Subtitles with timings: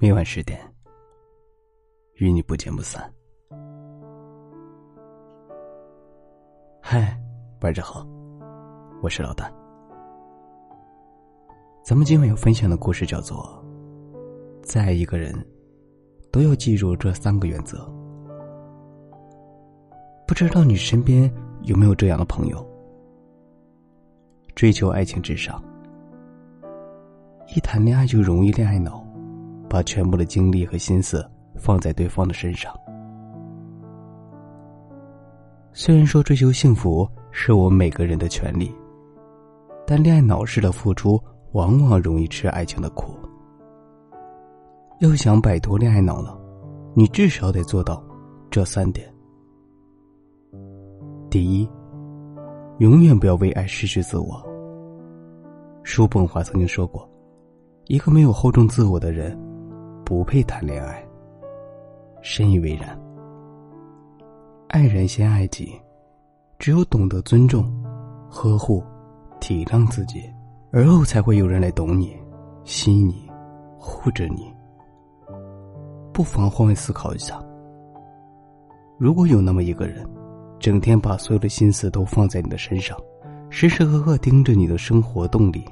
[0.00, 0.56] 每晚十点，
[2.18, 3.12] 与你不见不散。
[6.80, 7.20] 嗨，
[7.62, 8.06] 晚上好，
[9.02, 9.52] 我是老大。
[11.82, 13.60] 咱们今晚要分享的故事叫做
[14.62, 15.34] 《再一个人，
[16.30, 17.78] 都要记住这三个原则》。
[20.28, 21.28] 不知道你身边
[21.62, 22.64] 有没有这样的朋友？
[24.54, 25.60] 追求爱情至上，
[27.48, 29.07] 一谈恋爱就容易恋爱脑。
[29.68, 31.24] 把全部的精力和心思
[31.56, 32.74] 放在对方的身上。
[35.72, 38.74] 虽然说追求幸福是我们每个人的权利，
[39.86, 41.20] 但恋爱脑式的付出
[41.52, 43.14] 往往容易吃爱情的苦。
[45.00, 46.36] 要想摆脱恋爱脑了，
[46.94, 48.02] 你至少得做到
[48.50, 49.08] 这三点：
[51.30, 51.68] 第一，
[52.78, 54.44] 永远不要为爱失去自我。
[55.84, 57.08] 叔本华曾经说过
[57.86, 59.38] ：“一个没有厚重自我的人。”
[60.08, 61.06] 不配谈恋爱，
[62.22, 62.98] 深以为然。
[64.68, 65.78] 爱人先爱己，
[66.58, 67.70] 只有懂得尊重、
[68.30, 68.82] 呵护、
[69.38, 70.24] 体谅自己，
[70.72, 72.16] 而后才会有人来懂你、
[72.64, 73.30] 吸你、
[73.78, 74.50] 护着你。
[76.10, 77.38] 不妨换位思考一下：
[78.96, 80.08] 如果有那么一个人，
[80.58, 82.98] 整天把所有的心思都放在你的身上，
[83.50, 85.62] 时时刻刻盯着你的生活动力，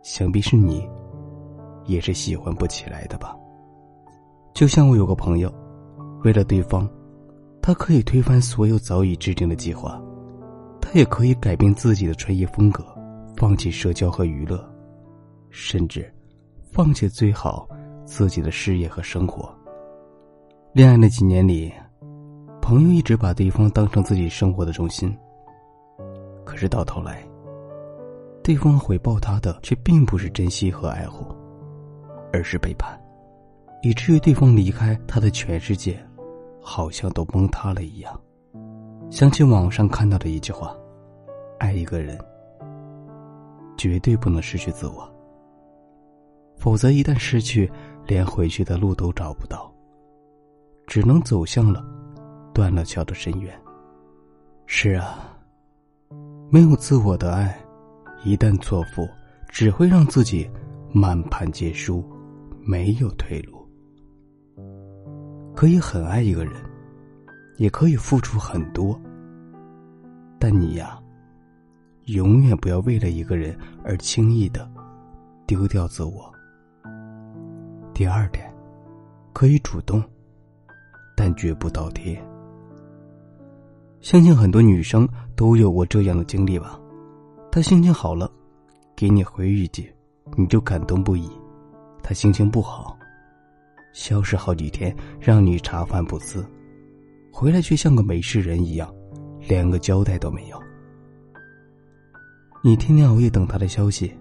[0.00, 0.88] 想必是你，
[1.86, 3.36] 也是喜欢不起来的吧。
[4.58, 5.54] 就像我有个朋友，
[6.24, 6.90] 为了对方，
[7.62, 10.02] 他可以推翻所有早已制定的计划，
[10.80, 12.84] 他也可以改变自己的穿衣风格，
[13.36, 14.68] 放弃社交和娱乐，
[15.48, 16.12] 甚至
[16.72, 17.68] 放弃最好
[18.04, 19.48] 自己的事业和生活。
[20.72, 21.72] 恋爱的几年里，
[22.60, 25.16] 朋友一直把对方当成自己生活的中心，
[26.44, 27.24] 可是到头来，
[28.42, 31.24] 对方回报他的却并不是珍惜和爱护，
[32.32, 33.00] 而是背叛。
[33.82, 35.98] 以至于对方离开他的全世界，
[36.60, 38.20] 好像都崩塌了一样。
[39.10, 40.76] 想起网上看到的一句话
[41.58, 42.18] ：“爱一个人，
[43.76, 45.08] 绝对不能失去自我，
[46.58, 47.70] 否则一旦失去，
[48.06, 49.72] 连回去的路都找不到，
[50.86, 51.84] 只能走向了
[52.52, 53.52] 断了桥的深渊。”
[54.66, 55.34] 是啊，
[56.50, 57.58] 没有自我的爱，
[58.24, 59.08] 一旦错付，
[59.48, 60.50] 只会让自己
[60.92, 62.04] 满盘皆输，
[62.60, 63.57] 没有退路。
[65.58, 66.54] 可以很爱一个人，
[67.56, 68.96] 也可以付出很多。
[70.38, 70.96] 但你呀，
[72.04, 74.70] 永远不要为了一个人而轻易的
[75.48, 76.32] 丢掉自我。
[77.92, 78.48] 第二点，
[79.32, 80.00] 可以主动，
[81.16, 82.16] 但绝不倒贴。
[84.00, 86.78] 相信很多女生都有过这样的经历吧？
[87.50, 88.30] 她心情好了，
[88.94, 89.92] 给你回一句，
[90.36, 91.28] 你就感动不已；
[92.00, 92.96] 她心情不好。
[93.98, 96.48] 消失好几天，让你茶饭不思，
[97.32, 98.88] 回来却像个没事人一样，
[99.40, 100.56] 连个交代都没有。
[102.62, 104.16] 你天天熬夜等他的消息，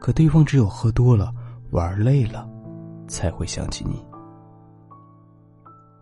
[0.00, 1.32] 可对方只有喝多了、
[1.70, 2.50] 玩累了，
[3.06, 4.04] 才会想起你。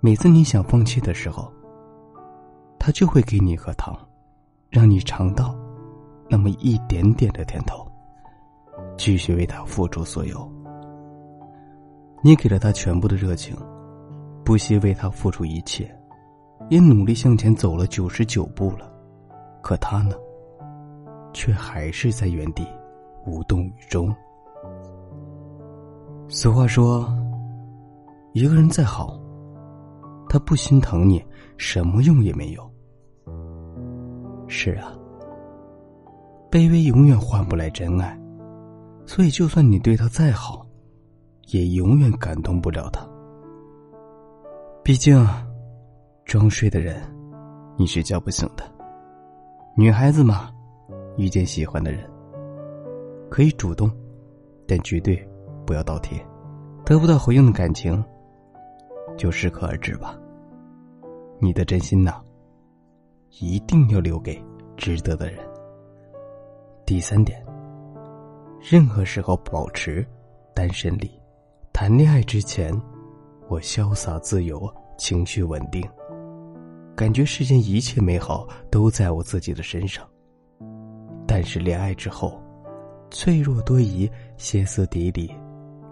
[0.00, 1.52] 每次你想放弃的时候，
[2.78, 3.94] 他就会给你一颗糖，
[4.70, 5.54] 让你尝到
[6.26, 7.86] 那么一点点的甜头，
[8.96, 10.50] 继续为他付出所有。
[12.22, 13.56] 你给了他全部的热情，
[14.44, 15.90] 不惜为他付出一切，
[16.68, 18.92] 也努力向前走了九十九步了，
[19.62, 20.14] 可他呢，
[21.32, 22.66] 却还是在原地
[23.24, 24.14] 无动于衷。
[26.28, 27.08] 俗话说，
[28.34, 29.18] 一个人再好，
[30.28, 31.24] 他不心疼你，
[31.56, 32.70] 什么用也没有。
[34.46, 34.92] 是啊，
[36.50, 38.20] 卑微永远换不来真爱，
[39.06, 40.66] 所以就算你对他再好。
[41.52, 43.06] 也永远感动不了他。
[44.82, 45.26] 毕竟，
[46.24, 47.02] 装睡的人，
[47.76, 48.64] 你是叫不醒的。
[49.76, 50.50] 女孩子嘛，
[51.16, 52.08] 遇见喜欢的人，
[53.30, 53.90] 可以主动，
[54.66, 55.16] 但绝对
[55.66, 56.18] 不要倒贴。
[56.84, 58.02] 得不到回应的感情，
[59.16, 60.18] 就适可而止吧。
[61.38, 62.20] 你的真心呐，
[63.40, 64.42] 一定要留给
[64.76, 65.38] 值得的人。
[66.84, 67.40] 第三点，
[68.60, 70.04] 任何时候保持
[70.54, 71.19] 单身力。
[71.72, 72.78] 谈恋爱之前，
[73.48, 75.82] 我潇洒自由，情绪稳定，
[76.94, 80.06] 感觉世间一切美好都在我自己的身上。
[81.26, 82.42] 但是恋爱之后，
[83.10, 85.32] 脆弱多疑，歇斯底里，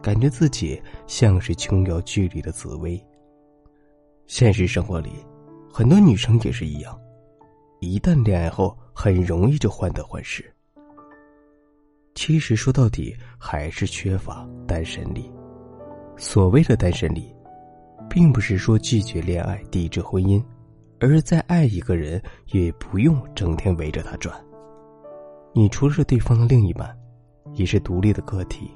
[0.00, 2.98] 感觉自己像是琼瑶剧里的紫薇。
[4.26, 5.10] 现实生活里，
[5.70, 6.98] 很多女生也是一样，
[7.80, 10.42] 一旦恋爱后，很容易就患得患失。
[12.14, 15.30] 其实说到底，还是缺乏单身力。
[16.16, 17.34] 所谓的单身里，
[18.08, 20.42] 并不是说拒绝恋爱、抵制婚姻，
[21.00, 22.22] 而是在爱一个人
[22.52, 24.34] 也不用整天围着他转。
[25.52, 26.96] 你除了是对方的另一半，
[27.52, 28.70] 也是独立的个体，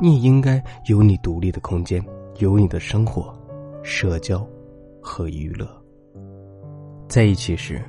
[0.00, 2.04] 你也应该有你独立的空间，
[2.38, 3.32] 有你的生活、
[3.82, 4.46] 社交
[5.00, 5.68] 和娱乐。
[7.08, 7.82] 在一起时，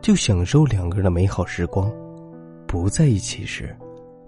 [0.00, 1.90] 就享受两个人的美好时光；
[2.66, 3.74] 不在一起时，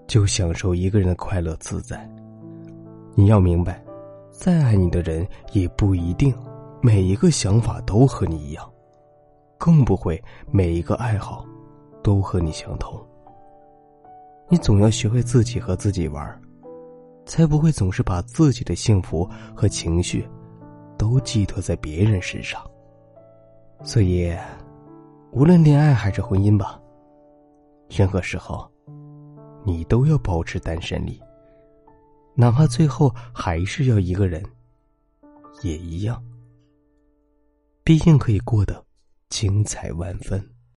[0.07, 2.09] 就享受一个人的快乐自在。
[3.15, 3.84] 你要明白。
[4.37, 6.33] 再爱你的人，也不一定
[6.81, 8.69] 每一个想法都和你一样，
[9.57, 10.21] 更不会
[10.51, 11.45] 每一个爱好
[12.03, 13.01] 都和你相同。
[14.47, 16.41] 你总要学会自己和自己玩，
[17.25, 20.27] 才不会总是把自己的幸福和情绪
[20.97, 22.61] 都寄托在别人身上。
[23.83, 24.31] 所以，
[25.31, 26.79] 无论恋爱还是婚姻吧，
[27.89, 28.69] 任何时候，
[29.63, 31.19] 你都要保持单身力。
[32.35, 34.43] 哪怕最后还是要一个人，
[35.63, 36.23] 也一样。
[37.83, 38.85] 毕竟可以过得
[39.29, 40.54] 精彩万分。